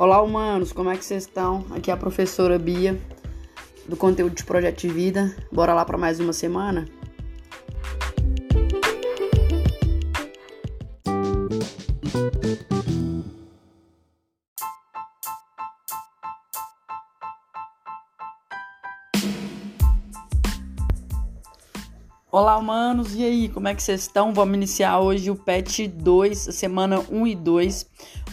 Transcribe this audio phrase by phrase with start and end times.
[0.00, 1.62] Olá, humanos, como é que vocês estão?
[1.72, 2.98] Aqui é a professora Bia,
[3.86, 5.36] do conteúdo de Projeto de Vida.
[5.52, 6.86] Bora lá para mais uma semana?
[22.32, 24.32] Olá, humanos, e aí, como é que vocês estão?
[24.32, 27.86] Vamos iniciar hoje o PET 2, semana 1 e 2.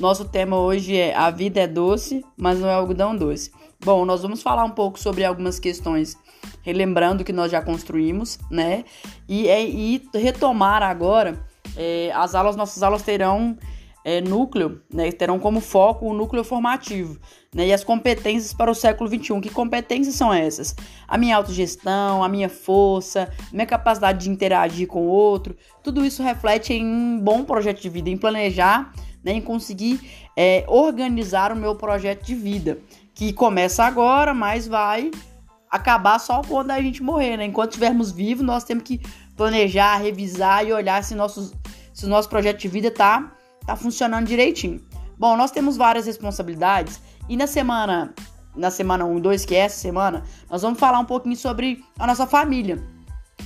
[0.00, 3.52] Nosso tema hoje é A vida é doce, mas não é algodão doce.
[3.84, 6.18] Bom, nós vamos falar um pouco sobre algumas questões,
[6.62, 8.84] relembrando que nós já construímos, né?
[9.28, 11.38] E, é, e retomar agora,
[11.76, 13.56] é, as aulas, nossas aulas terão
[14.04, 17.18] é, núcleo, né, terão como foco o núcleo formativo
[17.54, 19.40] né, e as competências para o século XXI.
[19.40, 20.76] Que competências são essas?
[21.08, 26.22] A minha autogestão, a minha força, minha capacidade de interagir com o outro, tudo isso
[26.22, 28.92] reflete em um bom projeto de vida, em planejar,
[29.24, 29.98] né, em conseguir
[30.36, 32.78] é, organizar o meu projeto de vida,
[33.14, 35.10] que começa agora, mas vai
[35.70, 37.46] acabar só quando a gente morrer, né?
[37.46, 39.00] Enquanto estivermos vivos, nós temos que
[39.36, 41.52] planejar, revisar e olhar se, nossos,
[41.92, 43.32] se o nosso projeto de vida está
[43.66, 44.80] tá funcionando direitinho.
[45.18, 48.14] Bom, nós temos várias responsabilidades e na semana
[48.56, 51.84] na semana 1 e 2, que é essa semana, nós vamos falar um pouquinho sobre
[51.98, 52.80] a nossa família.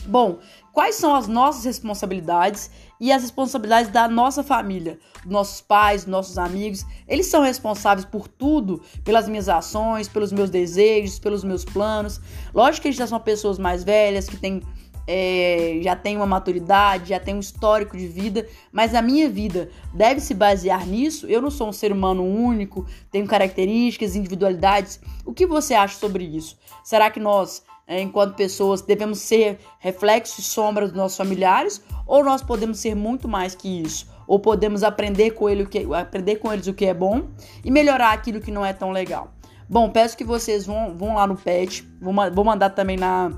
[0.06, 0.38] Bom,
[0.72, 6.84] quais são as nossas responsabilidades e as responsabilidades da nossa família, nossos pais, nossos amigos?
[7.06, 12.20] Eles são responsáveis por tudo, pelas minhas ações, pelos meus desejos, pelos meus planos.
[12.54, 14.62] Lógico que eles já são pessoas mais velhas, que têm
[15.10, 19.70] é, já tem uma maturidade, já tem um histórico de vida, mas a minha vida
[19.94, 21.26] deve se basear nisso.
[21.26, 25.00] Eu não sou um ser humano único, tenho características, individualidades.
[25.24, 26.58] O que você acha sobre isso?
[26.84, 31.82] Será que nós, é, enquanto pessoas, devemos ser reflexos e sombras dos nossos familiares?
[32.06, 34.06] Ou nós podemos ser muito mais que isso?
[34.26, 37.28] Ou podemos aprender com, ele o que, aprender com eles o que é bom
[37.64, 39.32] e melhorar aquilo que não é tão legal?
[39.66, 43.32] Bom, peço que vocês vão, vão lá no PET, vou, vou mandar também na,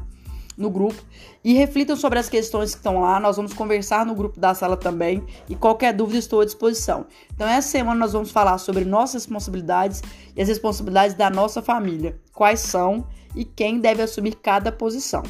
[0.61, 1.03] no grupo
[1.43, 3.19] e reflitam sobre as questões que estão lá.
[3.19, 7.07] Nós vamos conversar no grupo da sala também e qualquer dúvida estou à disposição.
[7.35, 10.03] Então, essa semana nós vamos falar sobre nossas responsabilidades
[10.37, 15.23] e as responsabilidades da nossa família, quais são e quem deve assumir cada posição.